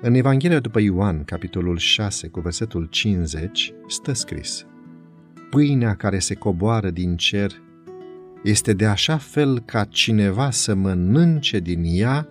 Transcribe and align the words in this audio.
În 0.00 0.14
Evanghelia 0.14 0.60
după 0.60 0.80
Ioan, 0.80 1.24
capitolul 1.24 1.76
6, 1.76 2.28
cu 2.28 2.40
versetul 2.40 2.84
50, 2.84 3.72
stă 3.86 4.12
scris 4.12 4.66
Pâinea 5.50 5.94
care 5.94 6.18
se 6.18 6.34
coboară 6.34 6.90
din 6.90 7.16
cer 7.16 7.62
este 8.42 8.72
de 8.72 8.86
așa 8.86 9.16
fel 9.16 9.58
ca 9.58 9.84
cineva 9.84 10.50
să 10.50 10.74
mănânce 10.74 11.58
din 11.58 11.82
ea 11.84 12.28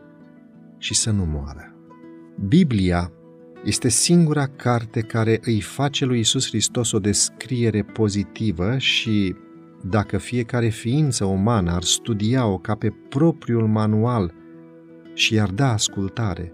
și 0.78 0.94
să 0.94 1.12
nu 1.12 1.26
moară. 1.26 1.76
Biblia 2.48 3.12
este 3.64 3.90
singura 3.90 4.48
carte 4.48 5.02
care 5.02 5.40
îi 5.44 5.62
face 5.62 6.06
lui 6.06 6.20
Isus 6.20 6.48
Hristos 6.48 6.92
o 6.92 7.00
descriere 7.00 7.84
pozitivă 7.84 8.78
și 8.78 9.36
dacă 9.84 10.18
fiecare 10.18 10.68
ființă 10.68 11.26
umană 11.26 11.72
ar 11.72 11.84
studia-o 11.84 12.58
ca 12.58 12.76
pe 12.76 12.94
propriul 13.10 13.68
manual 13.68 14.34
și 15.14 15.34
i-ar 15.34 15.50
da 15.50 15.72
ascultare, 15.72 16.54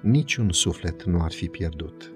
niciun 0.00 0.50
suflet 0.50 1.04
nu 1.04 1.20
ar 1.22 1.32
fi 1.32 1.46
pierdut. 1.46 2.12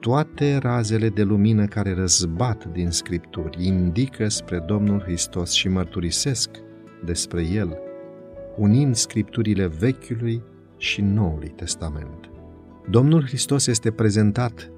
Toate 0.00 0.56
razele 0.56 1.08
de 1.08 1.22
lumină 1.22 1.64
care 1.64 1.94
răzbat 1.94 2.64
din 2.72 2.90
Scripturi 2.90 3.66
indică 3.66 4.28
spre 4.28 4.58
Domnul 4.66 5.00
Hristos 5.00 5.52
și 5.52 5.68
mărturisesc 5.68 6.50
despre 7.04 7.46
El, 7.52 7.78
unind 8.56 8.94
Scripturile 8.94 9.66
Vechiului 9.66 10.42
și 10.76 11.00
Noului 11.00 11.48
Testament. 11.48 12.30
Domnul 12.90 13.26
Hristos 13.26 13.66
este 13.66 13.90
prezentat 13.90 14.70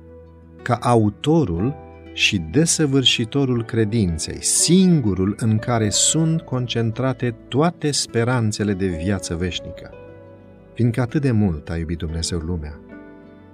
ca 0.63 0.75
autorul 0.75 1.75
și 2.13 2.39
desăvârșitorul 2.39 3.65
credinței, 3.65 4.43
singurul 4.43 5.35
în 5.39 5.59
care 5.59 5.89
sunt 5.89 6.41
concentrate 6.41 7.31
toate 7.49 7.91
speranțele 7.91 8.73
de 8.73 8.87
viață 8.87 9.35
veșnică. 9.35 9.91
Fiindcă 10.79 11.01
atât 11.01 11.21
de 11.21 11.31
mult 11.31 11.71
a 11.71 11.77
iubit 11.77 11.99
Dumnezeu 11.99 12.39
lumea, 12.39 12.81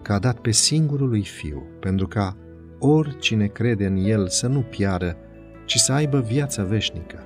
că 0.03 0.13
a 0.13 0.19
dat 0.19 0.39
pe 0.39 0.51
singurul 0.51 1.09
lui 1.09 1.23
Fiu, 1.23 1.63
pentru 1.81 2.07
ca 2.09 2.37
oricine 2.79 3.47
crede 3.47 3.87
în 3.87 3.97
El 3.97 4.29
să 4.29 4.47
nu 4.47 4.61
piară, 4.61 5.17
ci 5.65 5.77
să 5.77 5.93
aibă 5.93 6.21
viața 6.21 6.65
veșnică. 6.65 7.19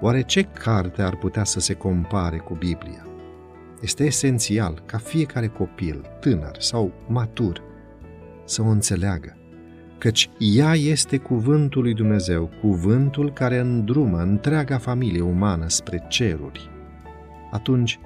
Oare 0.00 0.22
ce 0.22 0.42
carte 0.42 1.02
ar 1.02 1.16
putea 1.16 1.44
să 1.44 1.60
se 1.60 1.74
compare 1.74 2.36
cu 2.36 2.54
Biblia? 2.54 3.06
Este 3.80 4.04
esențial 4.04 4.82
ca 4.86 4.98
fiecare 4.98 5.46
copil, 5.46 6.00
tânăr 6.20 6.56
sau 6.58 6.92
matur, 7.08 7.62
să 8.44 8.62
o 8.62 8.66
înțeleagă, 8.66 9.36
căci 9.98 10.30
ea 10.38 10.74
este 10.74 11.16
cuvântul 11.16 11.82
lui 11.82 11.94
Dumnezeu, 11.94 12.50
cuvântul 12.60 13.32
care 13.32 13.58
îndrumă 13.58 14.18
întreaga 14.18 14.78
familie 14.78 15.20
umană 15.20 15.68
spre 15.68 16.06
ceruri. 16.08 16.70
Atunci, 17.50 17.98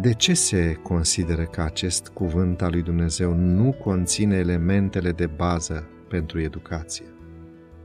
de 0.00 0.12
ce 0.12 0.34
se 0.34 0.78
consideră 0.82 1.42
că 1.42 1.60
acest 1.60 2.08
cuvânt 2.08 2.62
al 2.62 2.70
lui 2.70 2.82
Dumnezeu 2.82 3.34
nu 3.34 3.72
conține 3.72 4.36
elementele 4.36 5.10
de 5.10 5.26
bază 5.26 5.88
pentru 6.08 6.40
educație? 6.40 7.04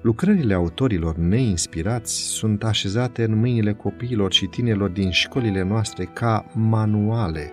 Lucrările 0.01 0.53
autorilor 0.53 1.15
neinspirați 1.15 2.13
sunt 2.13 2.63
așezate 2.63 3.23
în 3.23 3.39
mâinile 3.39 3.73
copiilor 3.73 4.33
și 4.33 4.45
tinerilor 4.45 4.89
din 4.89 5.11
școlile 5.11 5.63
noastre 5.63 6.03
ca 6.13 6.45
manuale, 6.53 7.51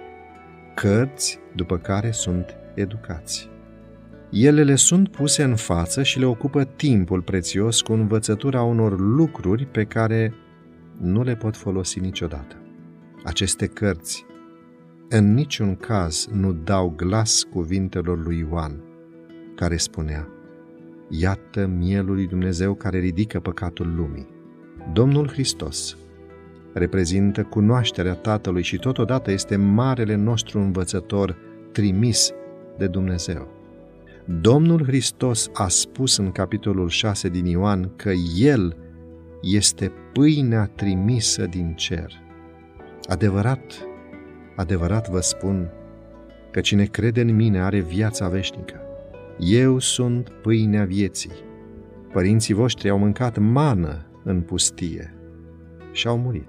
cărți 0.74 1.38
după 1.54 1.78
care 1.78 2.10
sunt 2.10 2.56
educați. 2.74 3.48
Ele 4.30 4.62
le 4.62 4.74
sunt 4.74 5.08
puse 5.08 5.42
în 5.42 5.56
față 5.56 6.02
și 6.02 6.18
le 6.18 6.24
ocupă 6.24 6.64
timpul 6.64 7.22
prețios 7.22 7.80
cu 7.80 7.92
învățătura 7.92 8.62
unor 8.62 8.98
lucruri 8.98 9.66
pe 9.66 9.84
care 9.84 10.34
nu 11.00 11.22
le 11.22 11.34
pot 11.34 11.56
folosi 11.56 12.00
niciodată. 12.00 12.56
Aceste 13.24 13.66
cărți 13.66 14.24
în 15.08 15.34
niciun 15.34 15.76
caz 15.76 16.28
nu 16.32 16.52
dau 16.52 16.92
glas 16.96 17.42
cuvintelor 17.42 18.24
lui 18.24 18.38
Ioan, 18.38 18.82
care 19.54 19.76
spunea, 19.76 20.28
Iată 21.08 21.66
mielul 21.66 22.14
lui 22.14 22.26
Dumnezeu 22.26 22.74
care 22.74 22.98
ridică 22.98 23.40
păcatul 23.40 23.94
lumii. 23.94 24.26
Domnul 24.92 25.28
Hristos 25.28 25.96
reprezintă 26.72 27.42
cunoașterea 27.42 28.14
Tatălui 28.14 28.62
și 28.62 28.76
totodată 28.78 29.30
este 29.30 29.56
marele 29.56 30.14
nostru 30.14 30.58
învățător 30.58 31.36
trimis 31.72 32.30
de 32.78 32.86
Dumnezeu. 32.86 33.48
Domnul 34.40 34.84
Hristos 34.84 35.50
a 35.52 35.68
spus 35.68 36.16
în 36.16 36.30
capitolul 36.30 36.88
6 36.88 37.28
din 37.28 37.44
Ioan 37.44 37.92
că 37.96 38.10
El 38.36 38.76
este 39.42 39.92
pâinea 40.12 40.66
trimisă 40.66 41.46
din 41.46 41.72
cer. 41.76 42.12
Adevărat, 43.08 43.86
adevărat 44.56 45.08
vă 45.08 45.20
spun 45.20 45.70
că 46.50 46.60
cine 46.60 46.84
crede 46.84 47.20
în 47.20 47.34
mine 47.34 47.60
are 47.60 47.80
viața 47.80 48.28
veșnică. 48.28 48.80
Eu 49.38 49.78
sunt 49.78 50.28
pâinea 50.28 50.84
vieții. 50.84 51.32
Părinții 52.12 52.54
voștri 52.54 52.88
au 52.88 52.98
mâncat 52.98 53.38
mană 53.38 54.06
în 54.24 54.40
pustie 54.40 55.14
și 55.92 56.06
au 56.06 56.18
murit. 56.18 56.48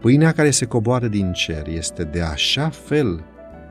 Pâinea 0.00 0.32
care 0.32 0.50
se 0.50 0.64
coboară 0.64 1.08
din 1.08 1.32
cer 1.32 1.66
este 1.66 2.04
de 2.04 2.20
așa 2.20 2.68
fel 2.68 3.24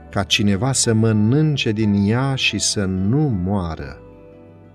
ca 0.09 0.23
cineva 0.23 0.71
să 0.71 0.93
mănânce 0.93 1.71
din 1.71 2.09
ea 2.09 2.35
și 2.35 2.59
să 2.59 2.85
nu 2.85 3.19
moară. 3.43 4.01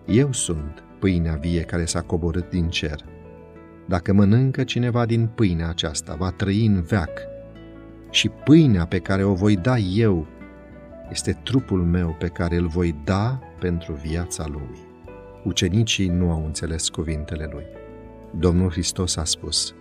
Eu 0.07 0.33
sunt 0.33 0.85
pâinea 0.99 1.35
vie 1.35 1.61
care 1.61 1.85
s-a 1.85 2.01
coborât 2.01 2.51
din 2.51 2.69
cer. 2.69 3.05
Dacă 3.89 4.13
mănâncă 4.13 4.65
cineva 4.65 5.07
din 5.07 5.27
pâinea 5.27 5.69
aceasta, 5.69 6.15
va 6.19 6.31
trăi 6.31 6.67
în 6.67 6.83
veac. 6.83 7.11
Și 8.13 8.29
pâinea 8.29 8.87
pe 8.87 8.99
care 8.99 9.25
o 9.25 9.35
voi 9.35 9.57
da 9.57 9.79
eu 9.79 10.27
este 11.11 11.33
trupul 11.43 11.85
meu 11.85 12.17
pe 12.19 12.29
care 12.29 12.57
îl 12.57 12.67
voi 12.67 13.01
da 13.05 13.41
pentru 13.59 13.93
viața 13.93 14.47
lumii. 14.47 14.91
Ucenicii 15.45 16.09
nu 16.09 16.31
au 16.31 16.45
înțeles 16.45 16.89
cuvintele 16.89 17.49
lui. 17.53 17.65
Domnul 18.39 18.71
Hristos 18.71 19.17
a 19.17 19.25
spus, 19.25 19.75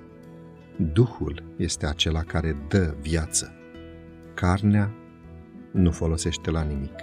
Duhul 0.75 1.44
este 1.58 1.86
acela 1.86 2.24
care 2.24 2.58
dă 2.68 2.96
viață. 3.02 3.53
Carnea 4.34 4.91
nu 5.72 5.91
folosește 5.91 6.52
la 6.52 6.62
nimic. 6.62 6.96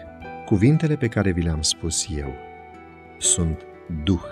Cuvintele 0.47 0.97
pe 0.97 1.09
care 1.09 1.31
vi 1.31 1.43
le-am 1.43 1.63
spus 1.63 2.07
eu 2.17 2.35
sunt 3.19 3.67
Duh 4.05 4.25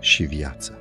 și 0.00 0.24
viață. 0.24 0.78